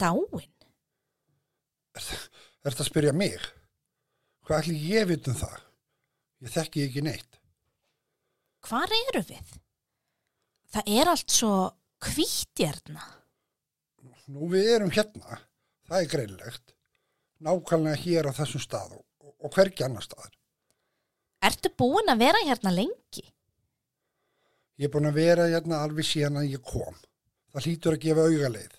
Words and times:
dáin? 0.00 0.52
Er 1.98 2.70
þetta 2.70 2.84
að 2.84 2.90
spyrja 2.90 3.14
mig? 3.16 3.38
Hvað 4.46 4.62
ætli 4.62 4.78
ég 4.92 5.08
veit 5.10 5.28
um 5.28 5.36
það? 5.36 5.58
Ég 6.44 6.54
þekki 6.54 6.84
ekki 6.86 7.04
neitt. 7.04 7.38
Hvar 8.68 8.92
eru 9.08 9.22
við? 9.26 9.54
Það 10.68 10.90
er 11.00 11.10
allt 11.10 11.32
svo 11.32 11.52
kvítjarna. 12.04 13.04
Nú 14.28 14.50
við 14.52 14.74
erum 14.74 14.92
hérna, 14.92 15.38
það 15.88 16.02
er 16.02 16.10
greinlegt, 16.12 16.74
nákvæmlega 17.40 18.00
hér 18.02 18.28
á 18.28 18.32
þessum 18.36 18.62
stað 18.62 18.98
og, 18.98 19.04
og 19.40 19.54
hvergi 19.54 19.86
annar 19.86 20.04
staðar. 20.04 20.34
Ertu 21.48 21.70
búin 21.72 22.10
að 22.12 22.24
vera 22.26 22.42
hérna 22.44 22.74
lengi? 22.74 23.24
Ég 24.78 24.88
er 24.88 24.92
búin 24.92 25.08
að 25.08 25.20
vera 25.22 25.48
hérna 25.48 25.80
alveg 25.86 26.06
síðan 26.06 26.42
að 26.42 26.52
ég 26.52 26.64
kom. 26.66 26.98
Það 27.54 27.64
hlýtur 27.66 27.96
að 27.96 28.04
gefa 28.04 28.26
augaleið. 28.28 28.77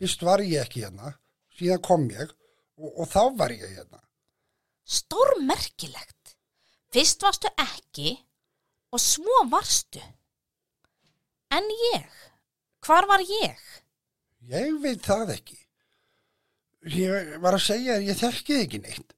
Fyrst 0.00 0.22
var 0.24 0.40
ég 0.40 0.62
ekki 0.64 0.80
hérna, 0.86 1.12
síðan 1.58 1.82
kom 1.84 2.06
ég 2.08 2.30
og, 2.80 2.88
og 2.88 3.08
þá 3.10 3.22
var 3.36 3.52
ég 3.52 3.66
hérna. 3.68 4.00
Stórmerkilegt. 4.88 6.36
Fyrst 6.90 7.20
varstu 7.22 7.50
ekki 7.60 8.14
og 8.90 9.02
svo 9.04 9.42
varstu. 9.52 10.00
En 11.52 11.68
ég? 11.92 12.08
Hvar 12.80 13.04
var 13.10 13.20
ég? 13.20 13.60
Ég 14.48 14.78
veit 14.80 15.04
það 15.04 15.34
ekki. 15.36 15.58
Ég 16.96 17.34
var 17.44 17.58
að 17.58 17.66
segja 17.66 17.98
að 17.98 18.06
ég 18.08 18.18
þekkið 18.22 18.62
ekki 18.62 18.80
neitt. 18.80 19.12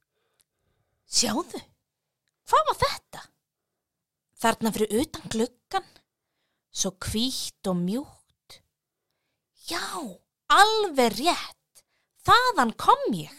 Sjáðu, 1.07 1.61
hvað 2.49 2.67
var 2.67 2.79
þetta? 2.81 3.21
Þarna 4.43 4.73
fyrir 4.75 4.99
utan 4.99 5.31
gluggan, 5.31 5.87
svo 6.73 6.91
hvítt 7.07 7.71
og 7.71 7.79
mjúkt. 7.79 8.59
Já, 9.69 9.79
alveg 10.53 11.17
rétt, 11.17 11.83
þaðan 12.27 12.73
kom 12.79 13.03
ég. 13.17 13.35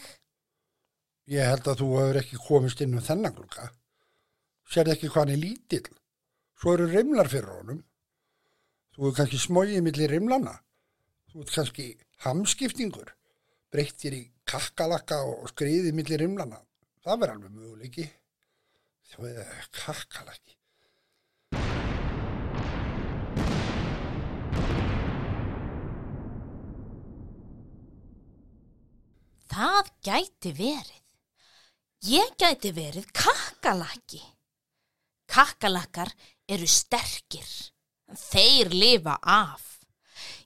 Ég 1.31 1.49
held 1.49 1.67
að 1.71 1.81
þú 1.81 1.89
hefur 1.97 2.19
ekki 2.21 2.41
komist 2.43 2.81
inn 2.85 2.97
um 2.97 3.03
þennan 3.03 3.33
glugga. 3.37 3.69
Sérð 4.69 4.93
ekki 4.93 5.09
hvað 5.09 5.23
hann 5.23 5.35
er 5.35 5.41
lítill. 5.41 5.87
Svo 6.59 6.75
eru 6.75 6.87
rimlar 6.89 7.29
fyrir 7.31 7.51
honum. 7.59 7.81
Þú 8.95 9.09
er 9.09 9.15
kannski 9.17 9.39
smóið 9.41 9.81
millir 9.85 10.13
rimlana. 10.13 10.53
Þú 11.31 11.43
ert 11.43 11.55
kannski 11.57 11.87
hamskiptingur. 12.25 13.09
Breyttir 13.73 14.15
í 14.15 14.21
kakkalakka 14.47 15.19
og 15.27 15.49
skriðið 15.51 15.97
millir 15.97 16.21
rimlana. 16.23 16.61
Það 17.03 17.21
verður 17.23 17.35
alveg 17.35 17.57
möguleiki. 17.57 18.05
Þú 19.11 19.27
er 19.31 19.67
kakkalakki. 19.81 20.55
Það 29.55 29.94
gæti 30.05 30.51
verið. 30.53 31.03
Ég 32.05 32.35
gæti 32.37 32.71
verið 32.75 33.07
kakkalakki. 33.15 34.21
Kakkalakkar 35.25 36.11
eru 36.47 36.67
sterkir. 36.69 37.47
Þeir 38.13 38.69
lifa 38.75 39.17
af. 39.21 39.63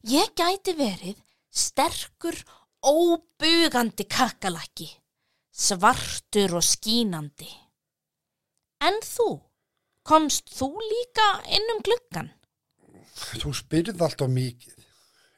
Ég 0.07 0.31
gæti 0.37 0.75
verið 0.77 1.19
sterkur, 1.51 2.37
óbugandi 2.79 4.07
kakkalakki. 4.07 4.87
Svartur 5.51 6.55
og 6.61 6.63
skínandi. 6.63 7.49
En 8.79 9.01
þú? 9.03 9.33
Komst 10.07 10.47
þú 10.55 10.69
líka 10.79 11.25
inn 11.51 11.73
um 11.73 11.81
gluggan? 11.83 12.29
Þú 13.41 13.51
spyrð 13.57 13.99
alltaf 13.99 14.31
mikið. 14.31 14.77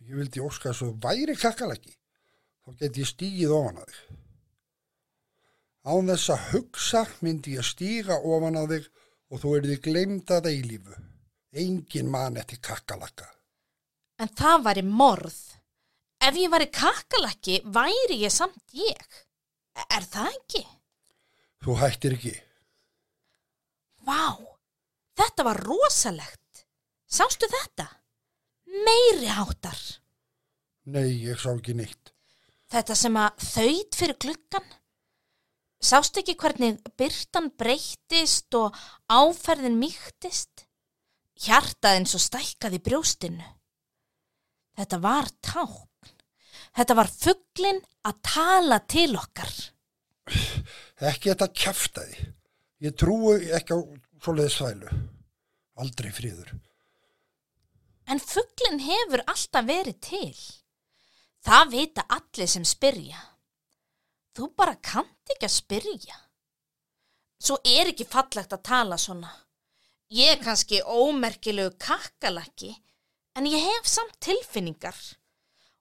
Ég 0.05 0.19
vildi 0.19 0.43
óska 0.45 0.69
að 0.69 0.77
svo 0.77 0.91
væri 1.01 1.33
kakkalakki. 1.39 1.95
Þá 2.71 2.77
geti 2.79 3.01
ég 3.03 3.07
stígið 3.09 3.51
ofan 3.51 3.79
að 3.81 3.89
þig. 3.91 4.17
Án 5.91 6.09
þess 6.11 6.29
að 6.31 6.43
hugsa 6.51 6.99
myndi 7.19 7.55
ég 7.57 7.65
stíga 7.67 8.15
ofan 8.23 8.59
að 8.61 8.69
þig 8.71 8.85
og 9.27 9.41
þú 9.41 9.51
erði 9.57 9.75
glemd 9.87 10.31
að 10.31 10.47
eilífu. 10.51 10.99
Engin 11.51 12.11
mann 12.13 12.39
eftir 12.39 12.61
kakkalakka. 12.63 13.27
En 14.23 14.31
það 14.39 14.63
væri 14.69 14.83
morð. 14.87 15.39
Ef 16.23 16.37
ég 16.39 16.53
væri 16.53 16.69
kakkalakki, 16.71 17.57
væri 17.75 18.21
ég 18.21 18.31
samt 18.31 18.77
ég. 18.77 19.19
Er 19.91 20.07
það 20.07 20.31
ekki? 20.31 20.63
Þú 21.65 21.75
hættir 21.81 22.15
ekki. 22.15 22.33
Vá, 24.07 24.31
þetta 25.19 25.47
var 25.49 25.59
rosalegt. 25.65 26.63
Sástu 27.11 27.51
þetta? 27.51 27.89
Meiri 28.87 29.27
háttar. 29.27 29.83
Nei, 30.87 31.19
ég 31.27 31.35
sá 31.35 31.51
ekki 31.51 31.75
neitt. 31.75 32.15
Þetta 32.71 32.95
sem 32.95 33.17
að 33.19 33.43
þauð 33.43 33.97
fyrir 33.97 34.17
gluggan. 34.23 34.67
Sástu 35.81 36.21
ekki 36.21 36.37
hvernig 36.39 36.77
byrtan 36.99 37.49
breyttist 37.59 38.53
og 38.55 38.77
áferðin 39.11 39.79
mýktist? 39.81 40.67
Hjartaðin 41.41 42.05
svo 42.07 42.21
stækkaði 42.21 42.79
brjóstinu. 42.85 43.47
Þetta 44.77 44.99
var 45.03 45.27
tákn. 45.43 46.13
Þetta 46.77 46.95
var 46.95 47.09
fugglin 47.11 47.81
að 48.07 48.21
tala 48.23 48.79
til 48.87 49.09
okkar. 49.19 49.51
Ekki 51.01 51.33
þetta 51.33 51.49
kjaftaði. 51.51 52.29
Ég 52.85 52.95
trúi 52.95 53.49
ekki 53.51 53.75
á 53.75 53.79
svoleiði 54.23 54.53
svælu. 54.53 54.95
Aldrei 55.81 56.11
fríður. 56.13 56.53
En 58.07 58.21
fugglin 58.21 58.79
hefur 58.85 59.25
alltaf 59.25 59.67
verið 59.67 59.99
til. 60.05 60.60
Það 61.41 61.71
vita 61.73 62.03
allir 62.13 62.49
sem 62.49 62.65
spyrja. 62.67 63.21
Þú 64.37 64.51
bara 64.55 64.75
kannt 64.77 65.33
ekki 65.33 65.47
að 65.47 65.55
spyrja. 65.55 66.17
Svo 67.41 67.57
er 67.65 67.89
ekki 67.89 68.05
fallegt 68.05 68.53
að 68.53 68.65
tala 68.67 68.97
svona. 69.01 69.31
Ég 70.13 70.35
er 70.35 70.43
kannski 70.43 70.83
ómerkilegu 70.83 71.73
kakkalakki, 71.81 72.75
en 73.33 73.47
ég 73.49 73.63
hef 73.63 73.87
samt 73.89 74.19
tilfinningar. 74.21 74.97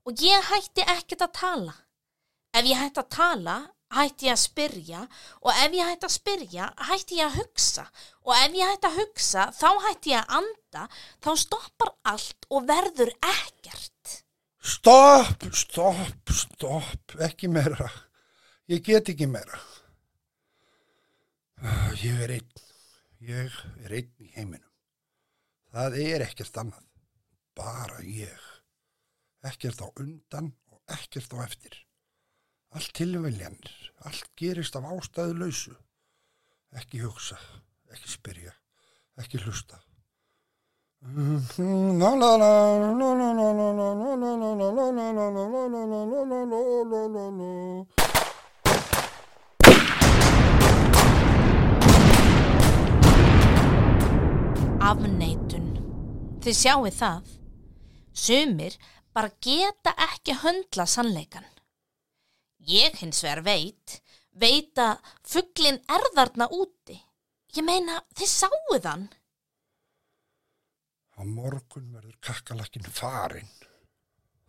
Og 0.08 0.16
ég 0.24 0.48
hætti 0.48 0.86
ekkert 0.86 1.26
að 1.26 1.36
tala. 1.36 1.74
Ef 2.56 2.64
ég 2.64 2.80
hætti 2.80 3.02
að 3.02 3.10
tala, 3.14 3.56
hætti 3.94 4.30
ég 4.30 4.36
að 4.36 4.42
spyrja 4.44 5.00
og 5.42 5.50
ef 5.52 5.76
ég 5.76 5.90
hætti 5.90 6.08
að 6.08 6.14
spyrja, 6.16 6.68
hætti 6.88 7.18
ég 7.20 7.26
að 7.28 7.38
hugsa 7.42 7.84
og 8.24 8.32
ef 8.38 8.56
ég 8.56 8.70
hætti 8.72 8.88
að 8.88 8.98
hugsa, 9.02 9.46
þá 9.60 9.68
hætti 9.86 10.14
ég 10.14 10.24
að 10.24 10.36
anda, 10.40 10.86
þá 11.20 11.30
stoppar 11.44 11.92
allt 12.14 12.48
og 12.48 12.66
verður 12.70 13.12
ekkert. 13.18 13.99
Stopp, 14.60 15.46
stopp, 15.56 16.28
stopp, 16.36 17.14
ekki 17.24 17.48
meira. 17.48 17.88
Ég 18.68 18.82
get 18.84 19.08
ekki 19.08 19.26
meira. 19.26 19.58
Ah, 21.64 21.90
Ég 22.00 22.20
er 22.26 22.34
einn. 22.36 22.50
Ég 23.24 23.56
er 23.84 23.94
einn 23.96 24.12
í 24.20 24.28
heiminum. 24.34 24.68
Það 25.72 25.96
er 26.04 26.24
ekkert 26.26 26.60
annað. 26.60 26.84
Bara 27.56 28.00
ég. 28.04 28.46
Ekkert 29.48 29.80
á 29.80 29.88
undan 30.00 30.52
og 30.72 30.80
ekkert 30.92 31.32
á 31.36 31.40
eftir. 31.44 31.74
Allt 32.76 32.92
tilviljanir. 32.96 33.72
Allt 34.04 34.28
gerist 34.36 34.76
af 34.76 34.86
ástæðu 34.92 35.38
lausu. 35.40 35.74
Ekki 36.76 37.00
hugsa. 37.02 37.38
Ekki 37.90 38.12
spyrja. 38.12 38.52
Ekki 39.20 39.40
hlusta. 39.42 39.80
Afneitun. 54.80 55.70
Þið 56.44 56.56
sjáu 56.58 56.84
það. 56.92 57.30
Sumir 58.12 58.76
bara 59.16 59.32
geta 59.40 59.94
ekki 59.96 60.36
höndla 60.42 60.84
sannleikan. 60.84 61.48
Ég 62.60 63.00
hins 63.00 63.24
vegar 63.24 63.40
veit, 63.48 64.02
veit 64.36 64.76
að 64.76 65.00
fugglin 65.24 65.80
er 65.88 66.04
þarna 66.12 66.50
úti. 66.52 67.00
Ég 67.56 67.64
meina, 67.64 68.02
þið 68.12 68.30
sáu 68.34 68.78
þann. 68.84 69.08
Á 71.20 71.22
morgun 71.28 71.90
verður 71.92 72.16
kakkalakkin 72.24 72.86
farinn. 72.88 73.48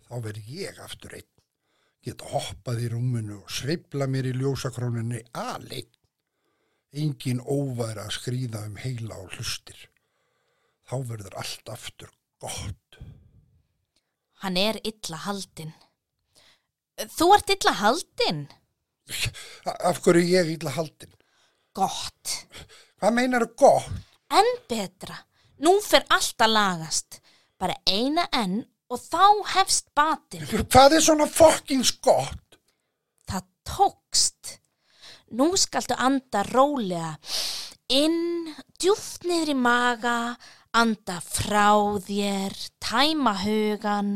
Þá 0.08 0.14
verð 0.24 0.52
ég 0.56 0.78
aftur 0.80 1.18
einn. 1.18 1.28
Geta 2.02 2.30
hoppað 2.32 2.86
í 2.86 2.92
rúminu 2.94 3.42
og 3.42 3.50
sveifla 3.52 4.08
mér 4.08 4.30
í 4.30 4.38
ljósakróninni 4.38 5.20
aðleinn. 5.36 5.90
Engin 7.02 7.42
óværi 7.44 8.00
að 8.00 8.16
skrýða 8.16 8.62
um 8.70 8.78
heila 8.80 9.18
og 9.20 9.36
hlustir. 9.36 9.82
Þá 10.88 10.96
verður 11.12 11.36
allt 11.44 11.72
aftur 11.76 12.14
gott. 12.40 13.00
Hann 14.42 14.58
er 14.58 14.80
illa 14.88 15.20
haldinn. 15.28 15.74
Þú 17.12 17.28
ert 17.36 17.52
illa 17.54 17.74
haldinn? 17.82 18.46
Af 19.90 20.00
hverju 20.06 20.24
er 20.24 20.48
ég 20.48 20.54
illa 20.56 20.74
haldinn? 20.78 21.14
Gott. 21.76 22.38
Hvað 23.00 23.18
meinar 23.20 23.46
gott? 23.60 23.92
En 24.32 24.48
betra. 24.72 25.20
Nú 25.62 25.78
fer 25.86 26.06
allt 26.10 26.42
að 26.42 26.56
lagast. 26.58 27.22
Bara 27.62 27.78
eina 27.86 28.26
enn 28.34 28.64
og 28.92 29.00
þá 29.00 29.26
hefst 29.56 29.92
batinn. 29.96 30.46
Hvað 30.46 30.98
er 30.98 31.06
svona 31.06 31.28
fucking 31.30 31.86
skott? 31.88 32.58
Það 33.30 33.48
tókst. 33.70 34.58
Nú 35.38 35.54
skaltu 35.56 35.96
anda 35.96 36.42
rólega 36.50 37.16
inn, 37.92 38.52
djúft 38.80 39.26
niður 39.28 39.52
í 39.52 39.58
maga, 39.58 40.18
anda 40.72 41.18
frá 41.24 42.00
þér, 42.06 42.56
tæma 42.84 43.34
hugan, 43.44 44.14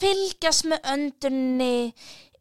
fylgjast 0.00 0.68
með 0.68 0.90
öndunni, 0.94 1.76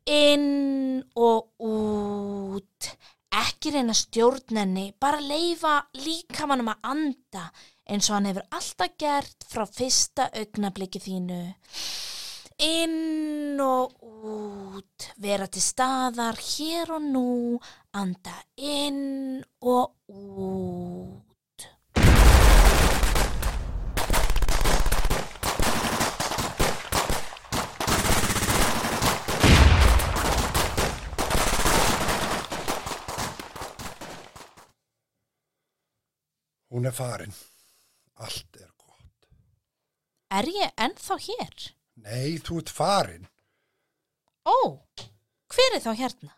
inn 0.10 1.00
og 1.16 1.48
út. 1.64 2.92
Ekki 3.40 3.72
reyna 3.76 3.94
stjórnenni, 3.96 4.90
bara 5.00 5.22
leifa 5.22 5.78
líkamannum 6.02 6.74
að 6.74 6.88
anda 6.92 7.46
eins 7.89 8.09
og 8.09 8.19
hann 8.19 8.30
hefur 8.30 8.45
alltaf 8.53 8.95
gert 9.01 9.45
frá 9.50 9.65
fyrsta 9.65 10.30
augnabliki 10.38 11.01
þínu. 11.01 11.41
Inn 12.59 13.62
og 13.63 13.95
út, 14.03 15.07
vera 15.24 15.47
til 15.47 15.63
staðar 15.63 16.38
hér 16.44 16.91
og 16.97 17.06
nú, 17.07 17.59
anda 17.95 18.36
inn 18.57 19.39
og 19.63 19.95
út. 20.12 21.25
Hún 36.69 36.85
er 36.85 36.94
farin. 36.94 37.33
Allt 38.19 38.60
er 38.60 38.71
gott. 38.75 39.27
Er 40.36 40.48
ég 40.51 40.74
ennþá 40.75 41.18
hér? 41.24 41.56
Nei, 42.04 42.39
þú 42.44 42.60
ert 42.62 42.71
farin. 42.74 43.27
Ó, 44.48 44.57
hver 45.51 45.75
er 45.77 45.83
þá 45.83 45.94
hérna? 46.00 46.33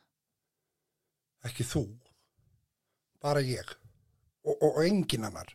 Ekki 1.48 1.66
þú. 1.66 1.86
Bara 3.22 3.42
ég. 3.46 3.66
Og, 4.46 4.56
og, 4.56 4.70
og 4.76 4.84
engin 4.86 5.26
annar. 5.26 5.50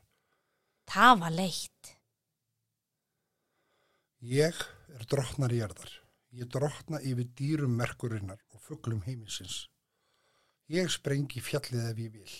Það 0.87 1.23
var 1.23 1.35
leitt. 1.35 1.93
Ég 4.27 4.59
er 4.97 5.07
drottnar 5.11 5.55
í 5.55 5.61
jarðar. 5.61 5.93
Ég 6.37 6.51
drottna 6.53 7.01
yfir 7.01 7.31
dýrum 7.39 7.79
merkurinnar 7.79 8.43
og 8.55 8.63
fugglum 8.63 9.03
heimisins. 9.07 9.67
Ég 10.71 10.91
sprengi 10.91 11.41
fjallið 11.43 11.91
ef 11.93 12.03
ég 12.03 12.13
vil. 12.19 12.37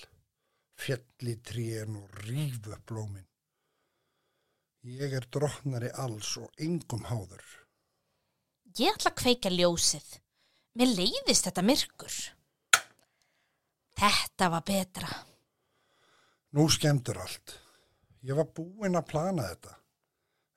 Fjalli 0.77 1.37
trén 1.47 1.97
og 2.01 2.19
rífu 2.27 2.75
upp 2.75 2.85
blómin. 2.91 3.27
Ég 4.87 5.17
er 5.19 5.25
drottnari 5.35 5.89
alls 5.99 6.37
og 6.39 6.61
engum 6.63 7.09
háður. 7.09 7.43
Ég 8.79 8.95
ætla 8.95 9.11
að 9.11 9.19
kveika 9.19 9.51
ljósið. 9.51 10.07
Mér 10.79 10.93
leiðist 10.95 11.49
þetta 11.49 11.65
myrkur. 11.67 12.19
Þetta 13.99 14.51
var 14.53 14.63
betra. 14.69 15.11
Nú 16.55 16.69
skemmtur 16.71 17.19
allt. 17.19 17.57
Ég 18.23 18.39
var 18.39 18.47
búinn 18.55 18.95
að 18.95 19.09
plana 19.11 19.49
þetta. 19.51 19.75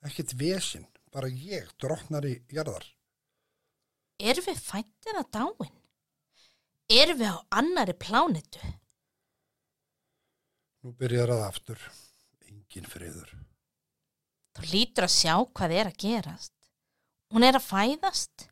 Ekkert 0.05 0.37
vesinn, 0.37 0.85
bara 1.09 1.31
ég, 1.33 1.73
drottnari 1.81 2.37
jarðar. 2.53 2.85
Erum 4.21 4.45
við 4.45 4.61
fættir 4.61 5.17
að 5.17 5.29
dáin? 5.33 5.75
Erum 6.85 7.23
við 7.23 7.33
á 7.33 7.37
annari 7.63 7.97
plánitu? 7.97 8.61
Nú 10.85 10.93
byrjar 10.93 11.33
að 11.33 11.47
aftur. 11.49 11.91
Engin 12.45 12.85
friður. 12.85 13.48
Þú 14.59 14.71
lítur 14.73 15.07
að 15.07 15.15
sjá 15.15 15.35
hvað 15.55 15.73
er 15.79 15.89
að 15.89 15.99
gerast. 16.03 16.53
Hún 17.31 17.45
er 17.47 17.55
að 17.55 17.67
fæðast. 17.69 18.49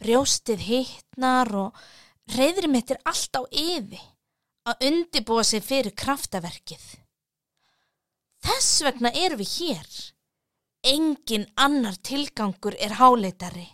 Brjóstið 0.00 0.64
hittnar 0.66 1.48
og 1.56 1.80
reyðri 2.36 2.68
mitt 2.68 2.92
er 2.92 3.00
allt 3.08 3.36
á 3.36 3.42
yfi 3.48 4.00
að 4.68 4.86
undibúa 4.90 5.44
sig 5.44 5.64
fyrir 5.64 5.96
kraftaverkið. 5.96 6.84
Þess 8.44 8.82
vegna 8.84 9.12
erum 9.16 9.40
við 9.40 9.54
hér. 9.56 9.90
Engin 10.92 11.48
annar 11.56 11.96
tilgangur 12.04 12.76
er 12.80 12.96
háleitari. 13.00 13.68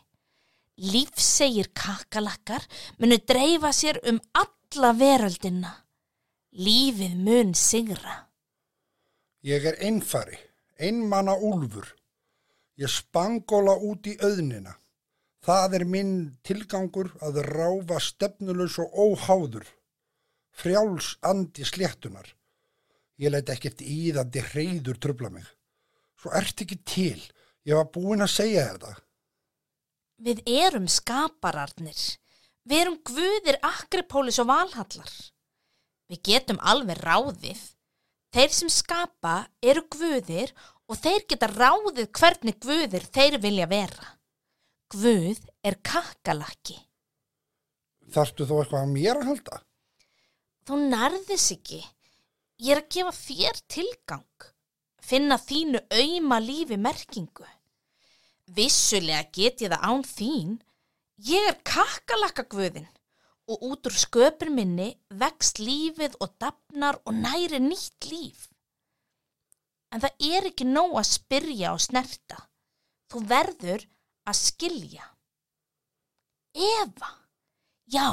Lífsegir 0.76 1.70
kakalakkar 1.74 2.66
munu 2.98 3.18
dreifa 3.18 3.72
sér 3.72 3.98
um 4.10 4.20
alla 4.34 4.92
veröldina. 4.94 5.72
Lífið 6.52 7.14
mun 7.18 7.54
sigra. 7.54 8.22
Ég 9.46 9.66
er 9.66 9.78
einfari, 9.86 10.38
einmanna 10.78 11.36
úlfur. 11.36 11.88
Ég 12.76 12.92
spangóla 12.92 13.76
út 13.80 14.06
í 14.06 14.16
auðnina. 14.20 14.74
Það 15.46 15.76
er 15.78 15.84
minn 15.88 16.14
tilgangur 16.44 17.12
að 17.22 17.40
ráfa 17.46 18.00
stefnulus 18.02 18.78
og 18.82 18.92
óháður. 18.92 19.66
Frjáls 20.56 21.14
andi 21.22 21.64
sléttunar. 21.64 22.28
Ég 23.16 23.32
læt 23.32 23.52
ekkert 23.52 23.80
íðandi 23.80 24.42
hreyður 24.50 24.98
trubla 25.00 25.30
mig. 25.32 25.46
Svo 26.20 26.32
ert 26.36 26.60
ekki 26.64 26.80
til. 26.84 27.20
Ég 27.64 27.78
var 27.78 27.88
búinn 27.92 28.24
að 28.24 28.34
segja 28.34 28.66
það. 28.76 29.00
Við 30.26 30.42
erum 30.48 30.88
skapararnir. 30.88 32.02
Við 32.66 32.82
erum 32.82 32.98
guðir 33.06 33.58
Akripólis 33.64 34.40
og 34.42 34.48
Valhallar. 34.50 35.12
Við 36.10 36.22
getum 36.30 36.60
alveg 36.60 37.00
ráðið. 37.04 37.62
Þeir 38.36 38.52
sem 38.52 38.68
skapa 38.68 39.34
eru 39.64 39.80
guðir 39.88 40.50
og 40.92 40.98
þeir 41.00 41.22
geta 41.24 41.48
ráðið 41.48 42.10
hvernig 42.18 42.58
guðir 42.60 43.06
þeir 43.08 43.38
vilja 43.40 43.64
vera. 43.70 44.10
Guð 44.92 45.38
er 45.64 45.78
kakalakki. 45.80 46.76
Þarftu 48.12 48.44
þó 48.44 48.58
eitthvað 48.58 48.82
að 48.82 48.92
mér 48.92 49.22
að 49.22 49.30
halda? 49.30 49.60
Þú 50.68 50.80
nærðis 50.92 51.46
ekki. 51.56 51.80
Ég 52.60 52.76
er 52.76 52.82
að 52.82 52.92
gefa 52.98 53.14
þér 53.22 53.62
tilgang. 53.72 54.46
Finna 55.00 55.40
þínu 55.40 55.80
auðma 55.96 56.42
lífi 56.44 56.76
merkingu. 56.76 57.48
Vissulega 58.52 59.30
get 59.32 59.64
ég 59.64 59.72
það 59.72 59.88
án 59.88 60.04
þín. 60.12 60.52
Ég 61.24 61.48
er 61.54 61.56
kakalakka 61.64 62.44
guðin 62.52 62.90
og 63.46 63.62
út 63.70 63.86
úr 63.88 63.94
sköpur 63.94 64.50
minni 64.50 64.88
vext 65.22 65.60
lífið 65.62 66.16
og 66.20 66.34
dapnar 66.42 66.98
og 67.06 67.14
næri 67.14 67.60
nýtt 67.62 68.08
líf. 68.10 68.48
En 69.94 70.02
það 70.02 70.26
er 70.32 70.48
ekki 70.50 70.66
nóg 70.66 70.96
að 70.98 71.10
spyrja 71.12 71.72
og 71.76 71.82
snerta. 71.84 72.40
Þú 73.10 73.22
verður 73.30 73.86
að 74.26 74.38
skilja. 74.40 75.06
Eva. 76.56 77.10
Já, 77.86 78.08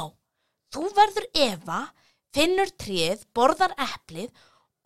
þú 0.70 0.84
verður 0.94 1.26
Eva, 1.34 1.80
finnur 2.34 2.70
tríð, 2.78 3.24
borðar 3.34 3.74
eplið 3.74 4.30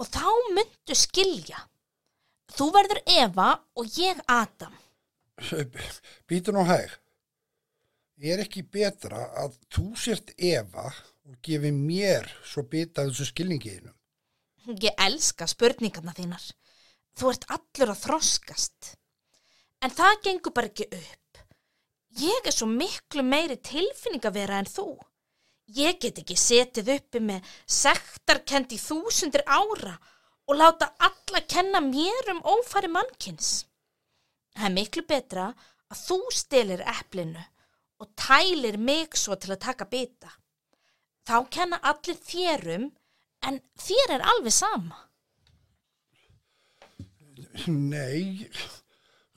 og 0.00 0.08
þá 0.08 0.30
myndu 0.56 0.96
skilja. 0.96 1.60
Þú 2.56 2.70
verður 2.72 3.02
Eva 3.04 3.50
og 3.76 3.98
ég 4.00 4.22
Adam. 4.32 4.72
Býtu 6.28 6.54
nú 6.56 6.64
hæg. 6.66 6.88
Er 8.18 8.40
ekki 8.42 8.64
betra 8.66 9.28
að 9.38 9.52
þú 9.70 9.84
sért 9.94 10.32
Eva 10.42 10.88
og 10.90 11.36
gefi 11.44 11.70
mér 11.70 12.26
svo 12.42 12.64
bita 12.66 13.04
þessu 13.06 13.28
skilningiðinu? 13.28 13.92
Ég 14.82 14.96
elska 14.98 15.46
spurningarna 15.46 16.10
þínar. 16.16 16.42
Þú 17.14 17.28
ert 17.30 17.44
allur 17.54 17.92
að 17.92 18.00
þroskast. 18.02 18.88
En 19.86 19.94
það 19.94 20.16
gengur 20.24 20.54
bara 20.56 20.66
ekki 20.66 20.88
upp. 20.96 21.42
Ég 22.18 22.48
er 22.50 22.56
svo 22.56 22.66
miklu 22.66 23.22
meiri 23.22 23.54
tilfinningavera 23.62 24.58
en 24.64 24.66
þú. 24.66 24.88
Ég 25.76 26.00
get 26.02 26.18
ekki 26.18 26.34
setið 26.34 26.90
uppi 26.96 27.22
með 27.22 27.52
sektarkend 27.70 28.74
í 28.74 28.80
þúsundir 28.82 29.44
ára 29.46 29.94
og 30.48 30.58
láta 30.58 30.88
alla 30.98 31.44
kenna 31.46 31.78
mér 31.86 32.32
um 32.34 32.42
ófæri 32.42 32.90
mannkins. 32.90 33.68
Það 34.58 34.66
er 34.72 34.74
miklu 34.74 35.06
betra 35.06 35.46
að 35.86 36.02
þú 36.02 36.18
stilir 36.34 36.82
eplinu 36.82 37.46
og 37.98 38.10
tælir 38.16 38.78
mig 38.78 39.16
svo 39.18 39.34
til 39.34 39.54
að 39.54 39.62
taka 39.66 39.86
bita. 39.90 40.30
Þá 41.28 41.36
kenna 41.52 41.78
allir 41.90 42.18
þérum 42.24 42.88
en 43.48 43.60
þér 43.78 44.14
er 44.16 44.26
alveg 44.32 44.54
sama. 44.54 45.04
Nei, 47.68 48.48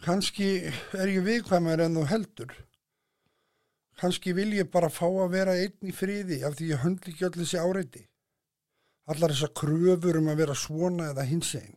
kannski 0.06 0.52
er 0.98 1.10
ég 1.12 1.26
viðkvæmar 1.26 1.84
en 1.86 1.98
þú 2.00 2.06
heldur. 2.12 2.54
Kannski 4.02 4.34
vil 4.34 4.54
ég 4.58 4.72
bara 4.74 4.90
fá 4.90 5.06
að 5.06 5.34
vera 5.36 5.58
einn 5.62 5.90
í 5.90 5.94
friði 5.94 6.40
af 6.46 6.56
því 6.58 6.72
ég 6.72 6.82
höndli 6.86 7.14
ekki 7.14 7.28
öll 7.28 7.38
þessi 7.38 7.60
áreiti. 7.62 8.06
Allar 9.12 9.34
þessar 9.34 9.54
kröfur 9.58 10.18
um 10.22 10.30
að 10.32 10.42
vera 10.42 10.56
svona 10.58 11.12
eða 11.12 11.28
hins 11.28 11.52
einn. 11.60 11.76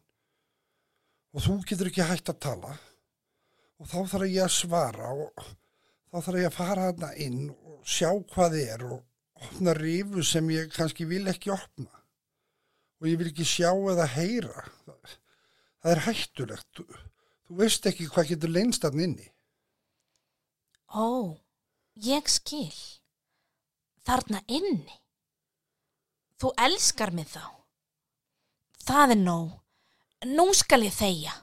Og 1.35 1.43
þú 1.45 1.59
getur 1.69 1.91
ekki 1.91 2.07
hægt 2.07 2.31
að 2.31 2.41
tala. 2.47 2.73
Og 3.83 3.91
þá 3.91 3.99
þarf 4.13 4.31
ég 4.31 4.45
að 4.45 4.55
svara 4.55 5.11
og 5.27 5.47
þá 6.15 6.21
þarf 6.23 6.39
ég 6.39 6.47
að 6.47 6.55
fara 6.55 6.87
þarna 6.93 7.11
inn 7.25 7.39
og 7.51 7.79
sjá 7.91 8.11
hvað 8.31 8.53
þið 8.55 8.69
er 8.77 8.83
og 8.87 9.45
opna 9.45 9.73
rifu 9.75 10.23
sem 10.23 10.51
ég 10.55 10.69
kannski 10.71 11.07
vil 11.11 11.25
ekki 11.31 11.51
opna. 11.51 11.91
Og 13.03 13.09
ég 13.11 13.19
vil 13.19 13.33
ekki 13.33 13.47
sjá 13.49 13.73
eða 13.75 14.07
heyra. 14.15 14.63
Það 15.83 15.91
er 15.91 16.03
hættulegt. 16.07 16.69
Þú, 16.79 16.85
þú 17.49 17.57
veist 17.59 17.89
ekki 17.91 18.07
hvað 18.13 18.31
getur 18.31 18.55
leinst 18.55 18.87
þarna 18.87 19.09
inni. 19.09 19.27
Ó, 20.95 21.35
ég 22.07 22.31
skil. 22.31 22.71
Þarna 24.07 24.45
inni. 24.47 25.01
Þú 26.39 26.53
elskar 26.69 27.11
mig 27.11 27.27
þá. 27.35 27.43
Það 28.87 29.17
er 29.17 29.21
nóg. 29.25 29.51
Nú 30.31 30.47
skal 30.57 30.87
ég 30.87 30.95
þeia. 30.95 31.35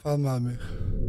Faðmaðu 0.00 0.48
mig. 0.48 0.99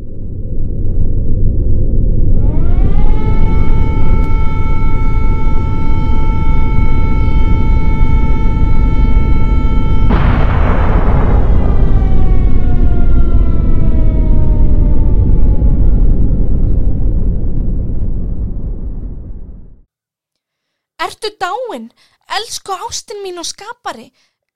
Ertu 21.01 21.31
dáin? 21.41 21.89
Elsku 22.37 22.75
ástin 22.87 23.23
mín 23.23 23.41
og 23.41 23.47
skapari. 23.47 24.11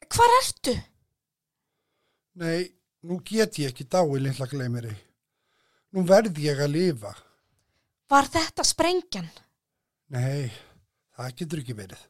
Hvar 0.06 0.32
ertu? 0.42 0.76
Nei, 2.38 2.70
nú 3.08 3.20
get 3.26 3.58
ég 3.60 3.72
ekki 3.72 3.88
dái 3.90 4.20
litla 4.22 4.46
gleymiri. 4.52 4.94
Nú 5.96 6.04
verð 6.06 6.38
ég 6.44 6.60
að 6.60 6.76
lifa. 6.76 7.14
Var 8.12 8.28
þetta 8.30 8.64
sprengjan? 8.68 9.30
Nei, 10.14 10.52
það 11.16 11.36
getur 11.40 11.64
ekki 11.64 11.78
verið. 11.78 12.02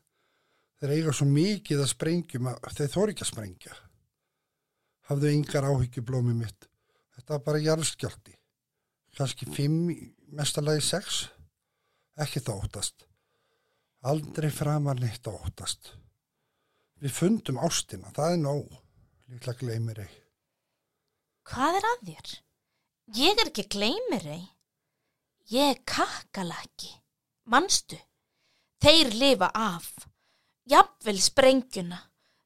Þeir 0.76 0.94
eiga 0.98 1.14
svo 1.16 1.28
mikið 1.30 1.84
að 1.86 1.92
sprengjum 1.94 2.50
að 2.52 2.74
þeir 2.80 2.92
þóri 2.92 3.16
ekki 3.16 3.24
að 3.24 3.32
sprengja. 3.32 3.78
Hafðu 5.08 5.32
yngar 5.32 5.70
áhyggjublómi 5.70 6.34
mitt. 6.36 6.68
Þetta 7.16 7.38
var 7.38 7.44
bara 7.46 7.64
jarðskjálti. 7.64 8.36
Kanski 9.16 9.48
fimm, 9.48 9.94
mestalagi 10.36 10.84
sex. 10.84 11.22
Ekki 12.20 12.42
það 12.44 12.66
óttast. 12.66 13.05
Aldrei 14.06 14.52
framar 14.54 15.00
neitt 15.02 15.26
að 15.26 15.40
óttast. 15.48 15.96
Við 17.02 17.14
fundum 17.16 17.58
ástina, 17.58 18.12
það 18.14 18.36
er 18.36 18.42
nóg. 18.44 18.74
Lítla 19.32 19.56
gleymir 19.58 20.04
ei. 20.04 20.12
Hvað 21.50 21.80
er 21.80 21.88
að 21.90 22.04
þér? 22.10 22.34
Ég 23.18 23.42
er 23.42 23.50
ekki 23.50 23.66
gleymiri. 23.74 24.38
Ég 25.50 25.72
er 25.74 25.82
kakkalaki. 25.90 26.92
Manstu? 27.50 27.98
Þeir 28.82 29.10
lifa 29.18 29.50
af. 29.58 29.90
Jafnvel 30.70 31.18
sprengjuna. 31.22 32.00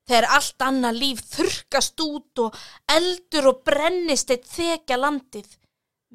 Þegar 0.07 0.29
allt 0.39 0.63
annað 0.65 1.01
líf 1.03 1.21
þurkast 1.27 2.01
út 2.07 2.43
og 2.45 2.55
eldur 2.95 3.51
og 3.51 3.61
brennist 3.67 4.31
eitt 4.33 4.47
þekja 4.49 4.97
landið, 4.97 5.51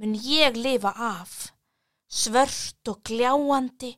mun 0.01 0.17
ég 0.19 0.57
lifa 0.57 0.91
af. 0.97 1.53
Svört 2.09 2.91
og 2.91 3.05
gljáandi 3.07 3.93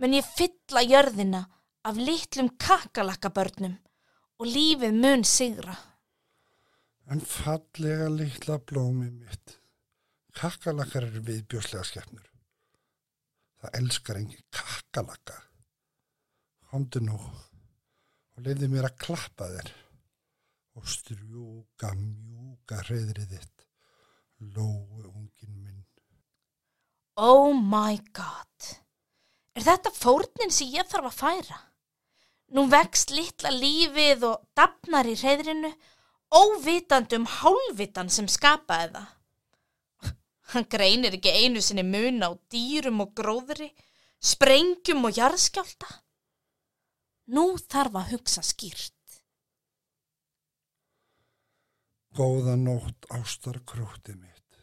mun 0.00 0.16
ég 0.16 0.26
fylla 0.36 0.82
jörðina 0.84 1.42
af 1.86 1.98
litlum 2.00 2.50
kakalakabörnum 2.60 3.76
og 4.40 4.48
lífið 4.50 4.96
mun 5.02 5.24
sigra. 5.24 5.76
En 7.06 7.22
fallega 7.22 8.08
litla 8.10 8.58
blómi 8.58 9.10
mitt. 9.10 9.56
Kakalakar 10.36 11.06
eru 11.06 11.22
viðbjóslega 11.24 11.84
skefnur. 11.86 12.26
Það 13.62 13.78
elskar 13.80 14.20
engin 14.20 14.44
kakalaka. 14.52 15.38
Komdu 16.66 17.00
nú 17.06 17.16
og 17.16 18.42
leiði 18.44 18.68
mér 18.68 18.90
að 18.90 18.98
klappa 19.06 19.48
þér 19.54 19.70
og 20.76 20.90
strjúka 20.92 21.94
mjúka 21.96 22.82
hreðrið 22.84 23.36
þitt. 23.36 23.68
Lóu 24.52 25.06
ungin 25.08 25.54
minn. 25.62 25.84
Oh 27.16 27.54
my 27.56 27.96
god. 28.12 28.74
Er 29.56 29.64
þetta 29.64 29.92
fórnin 29.94 30.52
sem 30.52 30.68
ég 30.74 30.88
þarf 30.90 31.08
að 31.10 31.20
færa? 31.22 31.58
Nú 32.52 32.66
vext 32.70 33.10
litla 33.10 33.50
lífið 33.50 34.26
og 34.28 34.42
dapnar 34.54 35.08
í 35.08 35.16
reyðrinu, 35.18 35.70
óvitandi 36.30 37.16
um 37.18 37.24
hálfvitan 37.26 38.12
sem 38.12 38.28
skapaði 38.30 38.92
það. 38.98 39.12
Hann 40.52 40.66
greinir 40.70 41.16
ekki 41.16 41.32
einu 41.32 41.62
sinni 41.64 41.82
mun 41.82 42.22
á 42.22 42.30
dýrum 42.52 43.00
og 43.02 43.14
gróðri, 43.18 43.72
sprengjum 44.22 45.08
og 45.08 45.16
jarðskjálta. 45.18 45.88
Nú 47.34 47.56
þarf 47.58 47.98
að 47.98 48.12
hugsa 48.12 48.44
skýrt. 48.46 48.92
Góða 52.16 52.54
nótt 52.60 53.08
ástar 53.12 53.58
krútið 53.66 54.20
mitt. 54.20 54.60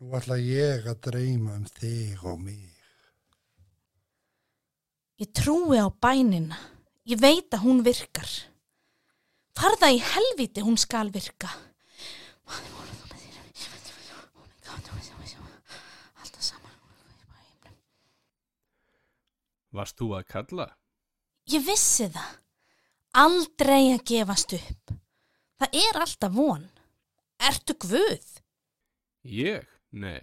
Nú 0.00 0.14
ætla 0.16 0.38
ég 0.40 0.88
að 0.88 1.02
dreyma 1.10 1.58
um 1.58 1.68
þig 1.76 2.24
og 2.24 2.40
mig. 2.40 2.73
Ég 5.20 5.30
trúi 5.30 5.78
á 5.78 5.86
bænina. 5.88 6.58
Ég 7.06 7.20
veit 7.20 7.52
að 7.54 7.62
hún 7.66 7.84
virkar. 7.86 8.30
Farða 9.54 9.92
í 9.94 10.00
helviti 10.02 10.64
hún 10.64 10.78
skal 10.80 11.12
virka. 11.14 11.52
Varst 19.74 19.98
þú 19.98 20.12
að 20.14 20.26
kalla? 20.30 20.68
Ég 21.50 21.64
vissi 21.66 22.06
það. 22.14 22.34
Aldrei 23.18 23.82
að 23.94 24.04
gefast 24.10 24.54
upp. 24.54 24.94
Það 25.58 25.76
er 25.80 25.98
alltaf 25.98 26.34
von. 26.34 26.64
Ertu 27.42 27.74
guð? 27.82 28.28
Ég? 29.26 29.66
Nei. 29.90 30.22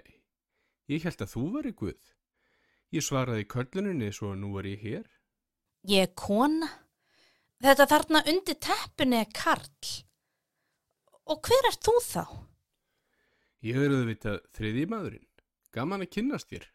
Ég 0.92 1.04
held 1.08 1.24
að 1.24 1.34
þú 1.34 1.44
veri 1.58 1.74
guð. 1.76 2.11
Ég 2.92 3.04
svaraði 3.06 3.46
kölluninni 3.48 4.10
svo 4.12 4.34
nú 4.36 4.58
er 4.60 4.68
ég 4.74 4.82
hér. 4.84 5.06
Ég 5.88 6.10
er 6.10 6.16
kona. 6.18 6.68
Þetta 7.62 7.88
þarna 7.88 8.22
undir 8.28 8.58
teppinu 8.60 9.20
er 9.22 9.30
karl. 9.32 9.92
Og 11.32 11.40
hver 11.48 11.70
er 11.70 11.78
þú 11.78 11.94
þá? 12.04 12.24
Ég 13.64 13.78
er 13.78 13.94
auðvitað 13.94 14.42
þriði 14.58 14.88
maðurinn. 14.92 15.28
Gaman 15.72 16.04
að 16.04 16.12
kynnast 16.18 16.50
þér, 16.52 16.66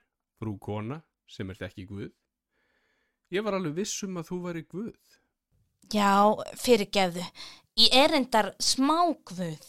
frú 0.40 0.54
kona 0.62 1.02
sem 1.28 1.50
ert 1.52 1.66
ekki 1.66 1.84
guð. 1.90 2.12
Ég 3.34 3.44
var 3.44 3.58
alveg 3.58 3.74
viss 3.82 4.04
um 4.06 4.16
að 4.16 4.30
þú 4.30 4.38
væri 4.46 4.62
guð. 4.70 5.16
Já, 5.92 6.32
fyrirgefðu. 6.56 7.24
Ég 7.76 7.92
er 7.92 8.14
endar 8.16 8.54
smá 8.62 9.12
guð. 9.26 9.66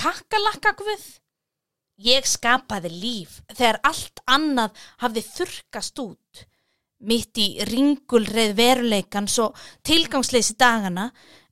Kakkalakka 0.00 0.74
guð. 0.80 1.06
Ég 1.98 2.26
skapaði 2.30 2.92
líf 2.94 3.40
þegar 3.50 3.80
allt 3.88 4.20
annað 4.30 4.82
hafði 5.02 5.22
þurkast 5.26 5.98
út. 5.98 6.42
Mitt 7.02 7.38
í 7.38 7.48
ringulreið 7.66 8.54
veruleikans 8.58 9.38
og 9.42 9.58
tilgangsleysi 9.86 10.54
dagana 10.58 11.08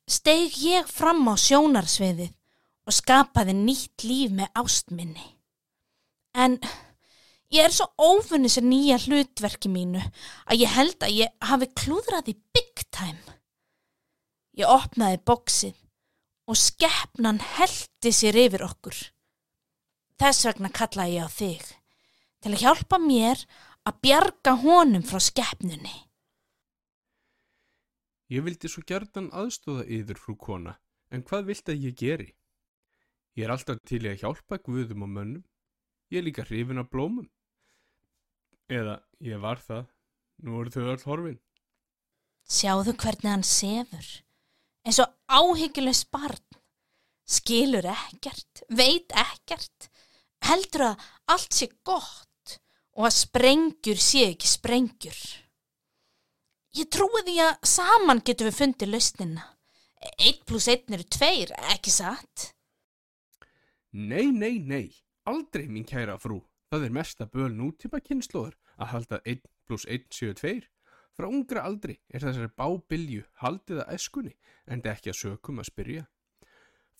steig 0.06 0.54
ég 0.62 0.86
fram 0.86 1.26
á 1.26 1.34
sjónarsviðið 1.34 2.30
og 2.86 2.94
skapaði 2.94 3.56
nýtt 3.58 4.06
líf 4.06 4.34
með 4.38 4.52
ástminni. 4.62 5.26
En 6.38 6.60
ég 7.50 7.66
er 7.66 7.74
svo 7.74 7.88
ófunni 7.98 8.50
sem 8.52 8.66
nýja 8.70 9.00
hlutverki 9.02 9.70
mínu 9.72 10.04
að 10.46 10.62
ég 10.62 10.74
held 10.76 11.02
að 11.02 11.16
ég 11.24 11.50
hafi 11.50 11.70
klúðrað 11.74 12.30
í 12.30 12.36
big 12.54 12.86
time. 12.94 13.18
Ég 14.54 14.70
opnaði 14.70 15.18
bóksið 15.26 15.74
og 16.46 16.58
skeppnan 16.58 17.42
heldi 17.58 18.14
sér 18.14 18.38
yfir 18.46 18.62
okkur. 18.70 18.94
Þess 20.16 20.46
vegna 20.48 20.72
kallaði 20.72 21.18
ég 21.18 21.28
á 21.28 21.30
þig 21.30 21.66
til 22.40 22.52
að 22.54 22.62
hjálpa 22.62 22.98
mér 23.02 23.42
að 23.86 24.00
bjarga 24.04 24.54
honum 24.62 25.04
frá 25.06 25.20
skeppnunni. 25.22 25.94
Ég 28.32 28.42
vildi 28.42 28.70
svo 28.70 28.82
gjarnan 28.86 29.30
aðstóða 29.30 29.84
yður, 29.86 30.18
frú 30.18 30.34
kona, 30.40 30.76
en 31.14 31.22
hvað 31.26 31.50
vilt 31.52 31.70
að 31.70 31.84
ég 31.86 31.98
geri? 32.00 32.28
Ég 33.36 33.46
er 33.46 33.52
alltaf 33.54 33.82
til 33.86 34.00
að 34.08 34.22
hjálpa 34.22 34.58
guðum 34.64 35.04
og 35.06 35.12
mönnum. 35.12 35.44
Ég 36.10 36.22
er 36.22 36.26
líka 36.26 36.46
hrifin 36.46 36.80
af 36.80 36.88
blómum. 36.90 37.28
Eða, 38.72 39.00
ég 39.22 39.42
var 39.42 39.60
það. 39.62 39.84
Nú 40.42 40.60
eru 40.60 40.72
þau 40.72 40.88
öll 40.92 41.04
horfin. 41.06 41.38
Sjáðu 42.46 42.94
hvernig 42.94 43.30
hann 43.30 43.44
sefur, 43.46 44.08
eins 44.86 45.00
og 45.02 45.12
áhyggjulegu 45.26 46.08
barn. 46.14 46.42
Skilur 47.26 47.88
ekkert, 47.90 48.62
veit 48.70 49.10
ekkert, 49.10 49.88
heldur 50.44 50.90
að 50.90 51.08
allt 51.32 51.56
sé 51.56 51.68
gott 51.86 52.58
og 52.96 53.08
að 53.08 53.16
sprengjur 53.16 54.00
sé 54.00 54.26
ekki 54.32 54.48
sprengjur. 54.50 55.20
Ég 56.76 56.90
trúi 56.92 57.22
því 57.24 57.38
að 57.40 57.68
saman 57.68 58.20
getum 58.24 58.50
við 58.50 58.58
fundið 58.58 58.92
lausnina. 58.92 59.46
Eitt 60.20 60.44
pluss 60.48 60.68
einn 60.68 60.92
eru 60.92 61.06
tveir, 61.08 61.54
ekki 61.72 61.92
satt? 61.92 62.50
Nei, 63.96 64.28
nei, 64.28 64.58
nei, 64.60 64.92
aldrei 65.24 65.66
mín 65.72 65.86
kæra 65.88 66.18
frú. 66.20 66.42
Það 66.68 66.84
er 66.84 66.92
mesta 66.92 67.26
böl 67.30 67.52
nútíma 67.54 68.02
kynnslóður 68.04 68.56
að 68.76 68.90
halda 68.92 69.20
1 69.24 69.46
pluss 69.64 69.86
1 69.88 70.10
séu 70.12 70.34
2. 70.36 70.60
Frá 71.16 71.30
ungra 71.30 71.62
aldri 71.64 71.96
er 72.12 72.20
þessari 72.20 72.52
bábilju 72.60 73.24
haldið 73.40 73.80
að 73.86 73.94
eskunni 73.96 74.34
en 74.68 74.84
ekki 74.84 75.14
að 75.14 75.20
sökum 75.22 75.62
að 75.62 75.70
spyrja. 75.70 76.04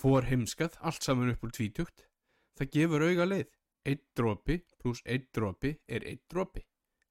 Fór 0.00 0.24
heimskað 0.30 0.78
allt 0.80 1.04
saman 1.04 1.34
upp 1.34 1.44
úr 1.44 1.52
tvítugt. 1.52 2.06
Það 2.56 2.72
gefur 2.72 3.04
auga 3.06 3.28
leið 3.28 3.54
Eitt 3.86 4.02
dropi 4.18 4.56
pluss 4.82 5.02
eitt 5.06 5.28
dropi 5.36 5.70
er 5.86 6.02
eitt 6.10 6.24
dropi, 6.32 6.64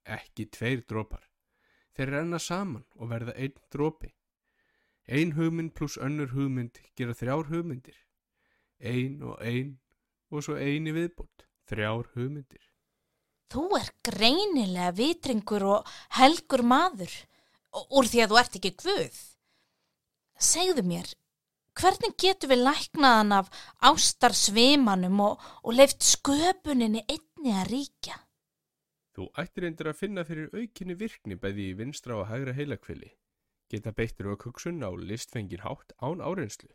ekki 0.03 0.49
tveir 0.51 0.81
dropar. 0.89 1.23
Þeir 1.95 2.11
renna 2.11 2.39
saman 2.43 2.83
og 2.99 3.11
verða 3.13 3.35
einn 3.39 3.55
dropi. 3.71 4.09
Ein 5.07 5.31
hugmynd 5.37 5.71
pluss 5.77 5.95
önnur 5.95 6.33
hugmynd 6.35 6.81
gera 6.99 7.15
þrjár 7.15 7.47
hugmyndir. 7.53 7.95
Ein 8.83 9.23
og 9.23 9.39
ein 9.39 9.77
og 10.33 10.43
svo 10.43 10.57
eini 10.59 10.91
viðbútt, 10.91 11.45
þrjár 11.69 12.11
hugmyndir. 12.17 12.65
Þú 13.47 13.63
er 13.79 13.91
greinilega 14.03 14.91
vitringur 14.97 15.67
og 15.77 15.95
helgur 16.19 16.65
maður 16.65 17.13
úr 17.71 18.09
því 18.09 18.25
að 18.25 18.33
þú 18.33 18.41
ert 18.41 18.59
ekki 18.59 18.73
guð. 18.83 19.21
Segðu 20.35 20.83
mér, 20.83 21.07
hvernig 21.79 22.15
getur 22.22 22.51
við 22.51 22.63
læknaðan 22.65 23.36
af 23.39 23.51
ástarsvimanum 23.89 25.20
og, 25.25 25.44
og 25.63 25.75
leift 25.77 26.05
sköpuninni 26.05 27.03
einni 27.05 27.53
að 27.55 27.70
ríkja? 27.72 28.17
Þú 29.15 29.29
ættir 29.39 29.67
eindir 29.67 29.91
að 29.91 30.00
finna 30.01 30.25
fyrir 30.27 30.50
aukinni 30.51 30.98
virkni 31.00 31.38
bæði 31.39 31.70
í 31.72 31.77
vinstra 31.79 32.17
og 32.20 32.27
hægra 32.32 32.55
heilakvili. 32.58 33.13
Geta 33.72 33.94
beittur 33.96 34.34
og 34.34 34.41
kuksun 34.44 34.84
á 34.84 34.91
listfengin 34.91 35.63
hátt 35.63 35.96
án 36.03 36.20
áreinslu, 36.22 36.70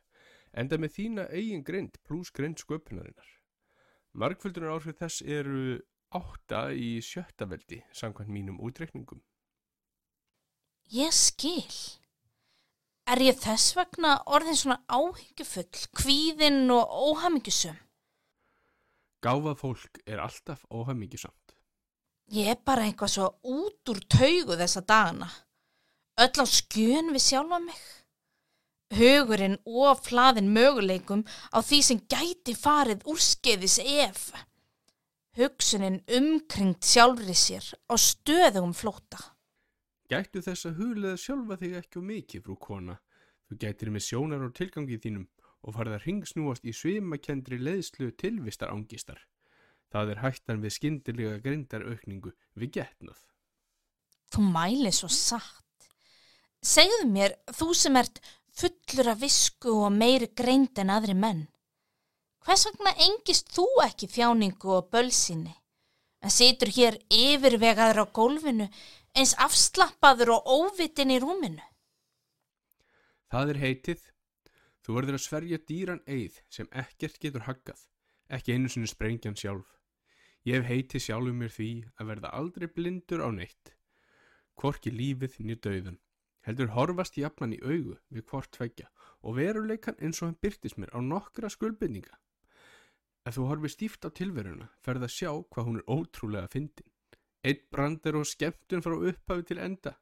enda 0.57 0.79
með 0.81 0.97
þína 0.97 1.27
eigin 1.31 1.65
grind 1.65 2.01
pluss 2.07 2.33
grind 2.35 2.59
sköpunarinnar. 2.59 3.29
Markföldunar 4.17 4.75
áhrif 4.75 4.99
þess 4.99 5.23
eru 5.23 5.79
átta 6.11 6.71
í 6.75 6.99
sjötta 7.05 7.47
veldi, 7.47 7.85
samkvæmt 7.95 8.33
mínum 8.33 8.59
útreikningum. 8.59 9.21
Ég 10.91 11.15
skil. 11.15 12.00
Er 13.11 13.19
ég 13.27 13.39
þess 13.43 13.73
vegna 13.75 14.11
orðin 14.31 14.55
svona 14.55 14.77
áhyggjufull, 14.87 15.87
kvíðinn 15.99 16.69
og 16.71 16.93
óhamingjusum? 17.11 17.79
Gáfað 19.25 19.57
fólk 19.59 19.99
er 20.07 20.21
alltaf 20.23 20.63
óhamingisamt. 20.71 21.57
Ég 22.31 22.53
er 22.53 22.61
bara 22.63 22.85
eitthvað 22.87 23.11
svo 23.17 23.27
út 23.43 23.91
úr 23.91 23.99
taugu 24.15 24.55
þessa 24.61 24.85
dagana. 24.87 25.27
Öll 26.23 26.39
á 26.39 26.47
skjön 26.47 27.11
við 27.11 27.25
sjálfa 27.25 27.59
mig. 27.65 27.81
Hugurinn 28.95 29.59
og 29.67 30.05
flaðin 30.07 30.53
möguleikum 30.55 31.27
á 31.51 31.59
því 31.59 31.83
sem 31.89 32.05
gæti 32.15 32.55
farið 32.55 33.03
úrskeiðis 33.11 33.81
ef. 34.07 34.31
Hugsunin 35.35 35.99
umkringt 36.07 36.87
sjálfri 36.87 37.35
sér 37.35 37.67
á 37.91 37.95
stöðugum 37.99 38.75
flóta. 38.75 39.19
Gættu 40.11 40.43
þess 40.43 40.67
að 40.67 40.81
huglega 40.81 41.19
sjálfa 41.23 41.57
þig 41.61 41.75
ekki 41.79 42.01
og 42.01 42.07
mikið, 42.09 42.43
frú 42.47 42.57
kona. 42.59 42.97
Þú 43.47 43.59
gætir 43.63 43.91
með 43.95 44.07
sjónar 44.09 44.47
og 44.47 44.57
tilgangið 44.59 45.05
þínum 45.05 45.27
og 45.61 45.77
farið 45.77 45.97
að 45.97 46.07
ringsnúast 46.07 46.67
í 46.67 46.75
svimakendri 46.75 47.59
leðslu 47.61 48.11
tilvistar 48.19 48.73
ángistar. 48.75 49.21
Það 49.91 50.13
er 50.13 50.23
hættan 50.25 50.63
við 50.65 50.75
skyndilega 50.77 51.39
grindaraukningu 51.45 52.33
við 52.59 52.75
getnað. 52.79 53.23
Þú 54.31 54.47
mæli 54.51 54.93
svo 54.95 55.11
satt. 55.11 55.89
Segðu 56.63 57.07
mér, 57.11 57.35
þú 57.55 57.71
sem 57.75 57.97
ert 57.99 58.21
fullur 58.55 59.15
af 59.15 59.23
visku 59.23 59.73
og 59.87 59.95
meiri 59.95 60.31
greind 60.37 60.79
en 60.79 60.93
aðri 60.95 61.17
menn. 61.19 61.47
Hvers 62.47 62.67
vegna 62.67 62.93
engist 63.07 63.51
þú 63.55 63.67
ekki 63.85 64.09
þjáningu 64.11 64.75
og 64.75 64.91
bölsinni? 64.93 65.55
En 66.21 66.33
situr 66.33 66.69
hér 66.77 66.99
yfirvegaður 67.09 68.05
á 68.05 68.07
gólfinu 68.13 68.67
eins 69.17 69.35
afslappaður 69.39 70.37
og 70.37 70.49
óvitin 70.55 71.13
í 71.15 71.19
rúminu. 71.23 71.63
Það 73.31 73.53
er 73.55 73.61
heitið. 73.65 74.07
Þú 74.81 74.97
verður 74.97 75.19
að 75.19 75.25
sverja 75.27 75.59
dýran 75.69 76.01
eið 76.09 76.41
sem 76.51 76.69
ekkert 76.83 77.19
getur 77.23 77.45
haggað, 77.47 77.83
ekki 78.33 78.57
einu 78.57 78.71
sinni 78.73 78.89
sprengjan 78.91 79.37
sjálf. 79.37 79.69
Ég 80.49 80.57
hef 80.57 80.71
heitið 80.71 81.05
sjálfur 81.05 81.37
mér 81.37 81.53
því 81.53 81.71
að 82.01 82.11
verða 82.11 82.31
aldrei 82.39 82.67
blindur 82.73 83.23
á 83.23 83.29
neitt. 83.29 83.75
Hvorki 84.57 84.91
lífið 84.91 85.37
niður 85.45 85.61
döðan. 85.67 85.99
Heldur 86.49 86.73
horfast 86.73 87.19
jafnan 87.21 87.53
í 87.53 87.61
augu 87.61 87.99
við 88.09 88.25
hvort 88.31 88.51
tveggja 88.57 88.89
og 89.21 89.37
veruleikan 89.37 89.99
eins 90.01 90.23
og 90.23 90.31
hann 90.31 90.41
byrtist 90.41 90.81
mér 90.81 90.95
á 90.97 90.99
nokkra 91.05 91.53
skuldbindninga. 91.53 92.17
Ef 93.29 93.37
þú 93.37 93.51
horfið 93.51 93.75
stíft 93.75 94.09
á 94.09 94.11
tilveruna 94.17 94.71
ferð 94.81 95.05
að 95.05 95.15
sjá 95.19 95.31
hvað 95.37 95.67
hún 95.69 95.81
er 95.83 95.91
ótrúlega 95.93 96.49
fyndin. 96.49 96.90
Eitt 97.45 97.71
brandir 97.73 98.19
og 98.21 98.29
skemmtun 98.29 98.83
frá 98.85 98.97
upphafi 98.97 99.47
til 99.49 99.61
enda. 99.65 99.95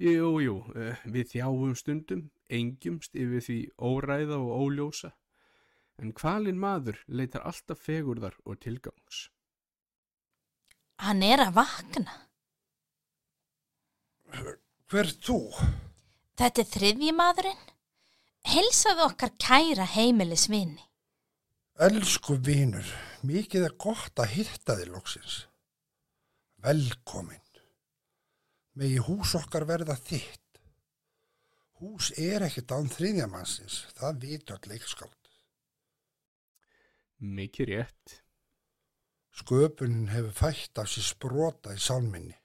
Jú, 0.00 0.38
jú, 0.40 0.54
eh, 0.80 0.96
við 1.04 1.34
þjáum 1.34 1.74
stundum, 1.76 2.30
engjumst 2.48 3.14
yfir 3.14 3.44
því 3.44 3.58
óræða 3.76 4.38
og 4.40 4.54
óljósa. 4.64 5.12
En 6.00 6.14
kvalin 6.16 6.58
maður 6.58 6.96
leitar 7.06 7.44
alltaf 7.44 7.82
fegurðar 7.84 8.38
og 8.48 8.58
tilgangs. 8.64 9.28
Hann 11.04 11.22
er 11.22 11.44
að 11.44 11.52
vakna. 11.58 12.14
Hver 14.88 15.12
þú? 15.20 15.38
Þetta 16.40 16.62
er 16.62 16.70
þriðji 16.72 17.12
maðurinn. 17.12 17.66
Hilsaðu 18.48 19.04
okkar 19.04 19.36
kæra 19.36 19.84
heimilisvinni. 19.84 20.80
Elsku 21.80 22.38
vinur, 22.40 22.88
mikið 23.24 23.68
er 23.68 23.76
gott 23.80 24.16
að 24.20 24.32
hitta 24.38 24.76
þig 24.80 24.90
loksins. 24.94 25.36
Velkomin. 26.62 27.40
Megi 28.76 29.00
hús 29.06 29.34
okkar 29.38 29.64
verða 29.68 29.96
þitt. 29.96 30.60
Hús 31.80 32.10
er 32.20 32.44
ekkert 32.44 32.74
án 32.76 32.90
þriðjamannsins, 32.92 33.86
það 33.96 34.18
vitu 34.24 34.54
all 34.54 34.68
leikskáld. 34.68 35.30
Mikið 37.20 37.72
rétt. 37.72 38.20
Sköpunin 39.40 40.10
hefur 40.12 40.36
fætt 40.36 40.80
af 40.82 40.90
sér 40.92 41.06
sprota 41.08 41.72
í 41.72 41.80
sálminni. 41.80 42.36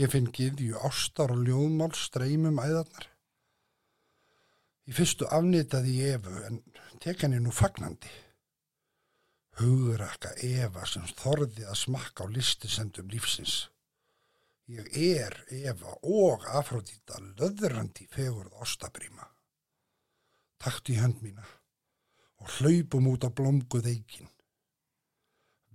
Ég 0.00 0.08
finn 0.08 0.30
giðju 0.32 0.80
ástar 0.88 1.34
og 1.34 1.44
ljóðmál 1.44 1.92
streymum 1.96 2.60
æðarnar. 2.62 3.08
Í 4.88 4.96
fyrstu 4.96 5.28
afnitaði 5.28 5.98
ég 6.00 6.16
Efu 6.16 6.38
en 6.48 6.62
tek 7.04 7.26
henni 7.26 7.42
nú 7.42 7.52
fagnandi. 7.52 8.08
Hugrakka 9.60 10.32
Eva 10.40 10.86
sem 10.88 11.04
þorði 11.18 11.66
að 11.68 11.80
smakka 11.82 12.24
á 12.24 12.32
listisendum 12.32 13.10
lífsins. 13.12 13.68
Ég 14.72 14.88
er 14.96 15.34
Eva 15.52 15.92
og 16.08 16.46
Afrodita 16.48 17.18
löðrandi 17.20 18.06
fegurð 18.08 18.54
ástabrýma. 18.64 19.26
Taktu 20.62 20.94
í 20.94 21.00
hönd 21.02 21.20
mína 21.20 21.44
og 22.42 22.54
hlaupum 22.58 23.10
út 23.12 23.26
á 23.26 23.30
blómguð 23.30 23.90
eikin. 23.90 24.30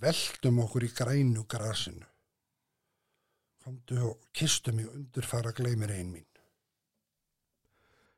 Veltum 0.01 0.63
okkur 0.63 0.87
í 0.87 0.91
grænu 0.93 1.45
grasinu. 1.49 2.07
Komdu 3.63 3.99
og 4.09 4.27
kistu 4.33 4.73
mig 4.73 4.87
undurfara 4.89 5.51
gleymir 5.51 5.91
ein 5.91 6.11
mín. 6.13 6.27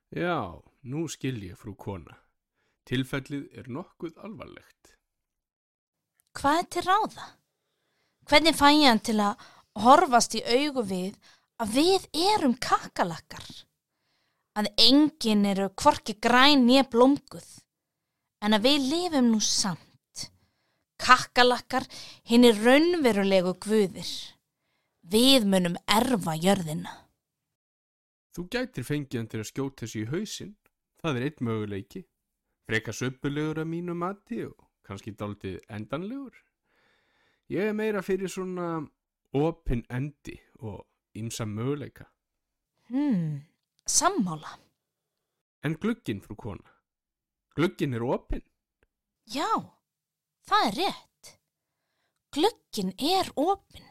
Já, 0.09 0.61
nú 0.83 1.07
skil 1.09 1.41
ég 1.45 1.57
frú 1.59 1.75
kona. 1.77 2.15
Tilfellið 2.89 3.49
er 3.57 3.69
nokkuð 3.69 4.17
alvarlegt. 4.25 4.98
Hvað 6.39 6.57
er 6.61 6.67
til 6.71 6.85
ráða? 6.87 7.25
Hvernig 8.31 8.55
fæ 8.55 8.67
ég 8.71 8.85
hann 8.87 9.01
til 9.03 9.17
að 9.19 9.41
horfast 9.83 10.37
í 10.39 10.41
augu 10.47 10.85
við 10.87 11.17
að 11.59 11.73
við 11.75 12.05
erum 12.31 12.53
kakalakkar? 12.63 13.43
Að 14.55 14.69
enginn 14.79 15.43
eru 15.49 15.67
hvorki 15.81 16.15
græn 16.15 16.63
nýja 16.63 16.85
blómguð, 16.93 17.49
en 18.39 18.55
að 18.55 18.69
við 18.69 18.87
lifum 18.93 19.27
nú 19.33 19.41
samt. 19.43 20.29
Kakalakkar 20.99 21.89
hinn 22.31 22.47
er 22.47 22.63
raunverulegu 22.63 23.57
guðir. 23.67 24.13
Við 25.11 25.43
munum 25.43 25.75
erfa 25.91 26.37
jörðina. 26.39 26.95
Þú 28.31 28.47
gætir 28.55 28.87
fengið 28.87 29.19
hann 29.19 29.29
til 29.31 29.43
að 29.43 29.51
skjóta 29.51 29.83
þessu 29.83 30.05
í 30.05 30.09
hausinn. 30.13 30.55
Það 31.03 31.19
er 31.19 31.27
eitt 31.27 31.43
möguleiki. 31.43 32.05
Freka 32.69 32.95
söpulegur 32.95 33.59
að 33.59 33.71
mínu 33.73 33.95
mati 33.97 34.43
og 34.47 34.68
kannski 34.89 35.13
dálítið 35.13 35.59
endanlegur. 35.69 36.35
Ég 37.49 37.69
er 37.71 37.77
meira 37.77 38.01
fyrir 38.05 38.29
svona 38.29 38.81
opin 39.37 39.85
endi 39.89 40.35
og 40.59 40.83
ymsa 41.17 41.45
möguleika. 41.45 42.09
Hmm, 42.89 43.41
sammála. 43.85 44.57
En 45.63 45.75
glugginn, 45.77 46.21
frú 46.25 46.37
kona. 46.39 46.75
Glugginn 47.57 47.93
er 47.97 48.05
opin. 48.05 48.43
Já, 49.29 49.49
það 50.47 50.67
er 50.69 50.77
rétt. 50.79 51.33
Glöggin 52.33 52.93
er 52.97 53.29
opin. 53.35 53.88